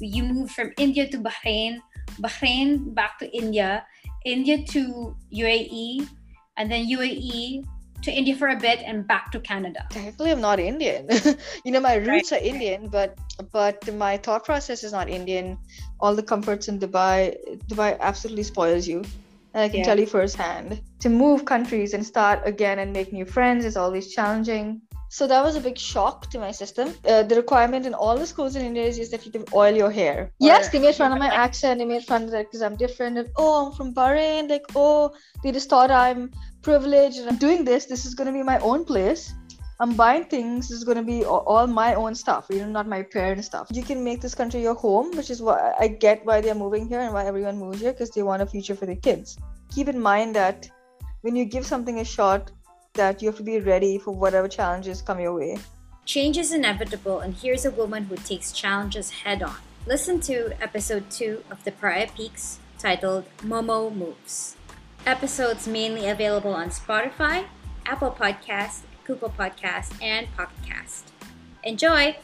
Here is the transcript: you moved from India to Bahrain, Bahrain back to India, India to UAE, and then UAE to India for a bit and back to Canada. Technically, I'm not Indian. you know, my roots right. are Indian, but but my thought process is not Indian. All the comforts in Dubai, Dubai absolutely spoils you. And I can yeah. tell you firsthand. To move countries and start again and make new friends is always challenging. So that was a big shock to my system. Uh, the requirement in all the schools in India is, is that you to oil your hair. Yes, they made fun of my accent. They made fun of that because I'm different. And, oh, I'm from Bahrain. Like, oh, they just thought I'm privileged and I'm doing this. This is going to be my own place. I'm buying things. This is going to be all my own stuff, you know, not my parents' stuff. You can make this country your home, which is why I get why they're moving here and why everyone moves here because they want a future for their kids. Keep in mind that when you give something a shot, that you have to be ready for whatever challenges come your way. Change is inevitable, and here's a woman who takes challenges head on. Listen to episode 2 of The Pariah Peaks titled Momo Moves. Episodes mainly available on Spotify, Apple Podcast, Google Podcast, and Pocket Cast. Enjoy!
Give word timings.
you 0.00 0.24
moved 0.24 0.52
from 0.52 0.72
India 0.78 1.08
to 1.08 1.18
Bahrain, 1.18 1.78
Bahrain 2.20 2.94
back 2.94 3.18
to 3.18 3.30
India, 3.36 3.84
India 4.24 4.64
to 4.66 5.16
UAE, 5.32 6.08
and 6.56 6.70
then 6.70 6.86
UAE 6.86 7.64
to 8.02 8.10
India 8.10 8.34
for 8.34 8.48
a 8.48 8.56
bit 8.56 8.80
and 8.84 9.06
back 9.06 9.30
to 9.32 9.40
Canada. 9.40 9.86
Technically, 9.90 10.30
I'm 10.30 10.40
not 10.40 10.58
Indian. 10.58 11.08
you 11.64 11.72
know, 11.72 11.80
my 11.80 11.96
roots 11.96 12.32
right. 12.32 12.40
are 12.40 12.44
Indian, 12.44 12.88
but 12.88 13.18
but 13.52 13.76
my 13.94 14.16
thought 14.16 14.44
process 14.44 14.84
is 14.84 14.92
not 14.92 15.08
Indian. 15.08 15.58
All 16.00 16.14
the 16.14 16.22
comforts 16.22 16.68
in 16.68 16.78
Dubai, 16.78 17.36
Dubai 17.68 17.98
absolutely 18.00 18.44
spoils 18.44 18.88
you. 18.88 19.04
And 19.52 19.64
I 19.64 19.68
can 19.68 19.80
yeah. 19.80 19.84
tell 19.84 19.98
you 19.98 20.06
firsthand. 20.06 20.80
To 21.00 21.08
move 21.08 21.44
countries 21.44 21.92
and 21.92 22.06
start 22.06 22.40
again 22.46 22.78
and 22.78 22.92
make 22.92 23.12
new 23.12 23.24
friends 23.24 23.64
is 23.64 23.76
always 23.76 24.14
challenging. 24.14 24.80
So 25.12 25.26
that 25.26 25.42
was 25.42 25.56
a 25.56 25.60
big 25.60 25.76
shock 25.76 26.30
to 26.30 26.38
my 26.38 26.52
system. 26.52 26.94
Uh, 27.04 27.24
the 27.24 27.34
requirement 27.34 27.84
in 27.84 27.94
all 27.94 28.16
the 28.16 28.26
schools 28.26 28.54
in 28.54 28.64
India 28.64 28.84
is, 28.84 28.96
is 28.96 29.10
that 29.10 29.26
you 29.26 29.32
to 29.32 29.44
oil 29.52 29.74
your 29.74 29.90
hair. 29.90 30.30
Yes, 30.38 30.68
they 30.68 30.78
made 30.78 30.94
fun 30.94 31.10
of 31.10 31.18
my 31.18 31.34
accent. 31.44 31.80
They 31.80 31.84
made 31.84 32.04
fun 32.04 32.22
of 32.22 32.30
that 32.30 32.46
because 32.46 32.62
I'm 32.62 32.76
different. 32.76 33.18
And, 33.18 33.28
oh, 33.36 33.66
I'm 33.66 33.72
from 33.72 33.92
Bahrain. 33.92 34.48
Like, 34.48 34.66
oh, 34.76 35.12
they 35.42 35.50
just 35.50 35.68
thought 35.68 35.90
I'm 35.90 36.30
privileged 36.62 37.18
and 37.18 37.28
I'm 37.28 37.38
doing 37.38 37.64
this. 37.64 37.86
This 37.86 38.06
is 38.06 38.14
going 38.14 38.28
to 38.28 38.32
be 38.32 38.44
my 38.44 38.60
own 38.60 38.84
place. 38.84 39.34
I'm 39.80 39.96
buying 39.96 40.26
things. 40.26 40.68
This 40.68 40.78
is 40.78 40.84
going 40.84 40.98
to 40.98 41.02
be 41.02 41.24
all 41.24 41.66
my 41.66 41.94
own 41.94 42.14
stuff, 42.14 42.46
you 42.48 42.58
know, 42.58 42.68
not 42.68 42.86
my 42.86 43.02
parents' 43.02 43.46
stuff. 43.48 43.66
You 43.72 43.82
can 43.82 44.04
make 44.04 44.20
this 44.20 44.34
country 44.34 44.62
your 44.62 44.74
home, 44.74 45.10
which 45.16 45.30
is 45.30 45.42
why 45.42 45.74
I 45.80 45.88
get 45.88 46.24
why 46.24 46.40
they're 46.40 46.54
moving 46.54 46.86
here 46.86 47.00
and 47.00 47.12
why 47.12 47.24
everyone 47.24 47.58
moves 47.58 47.80
here 47.80 47.92
because 47.92 48.10
they 48.10 48.22
want 48.22 48.42
a 48.42 48.46
future 48.46 48.76
for 48.76 48.86
their 48.86 49.02
kids. 49.08 49.38
Keep 49.74 49.88
in 49.88 49.98
mind 49.98 50.36
that 50.36 50.70
when 51.22 51.34
you 51.34 51.46
give 51.46 51.66
something 51.66 51.98
a 51.98 52.04
shot, 52.04 52.52
that 52.94 53.22
you 53.22 53.28
have 53.28 53.36
to 53.36 53.42
be 53.42 53.60
ready 53.60 53.98
for 53.98 54.12
whatever 54.12 54.48
challenges 54.48 55.02
come 55.02 55.20
your 55.20 55.34
way. 55.34 55.58
Change 56.04 56.38
is 56.38 56.52
inevitable, 56.52 57.20
and 57.20 57.34
here's 57.34 57.64
a 57.64 57.70
woman 57.70 58.04
who 58.04 58.16
takes 58.16 58.52
challenges 58.52 59.10
head 59.10 59.42
on. 59.42 59.56
Listen 59.86 60.20
to 60.20 60.52
episode 60.60 61.10
2 61.10 61.44
of 61.50 61.62
The 61.64 61.72
Pariah 61.72 62.08
Peaks 62.16 62.58
titled 62.78 63.24
Momo 63.38 63.94
Moves. 63.94 64.56
Episodes 65.06 65.68
mainly 65.68 66.08
available 66.08 66.52
on 66.52 66.70
Spotify, 66.70 67.46
Apple 67.86 68.10
Podcast, 68.10 68.80
Google 69.04 69.32
Podcast, 69.38 69.92
and 70.02 70.26
Pocket 70.36 70.58
Cast. 70.66 71.12
Enjoy! 71.62 72.16